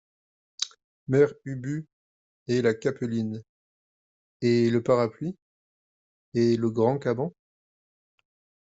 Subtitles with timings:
[1.09, 1.85] Mère Ubu
[2.47, 3.43] Et la capeline?
[4.41, 5.37] et le parapluie?
[6.33, 7.31] et le grand caban?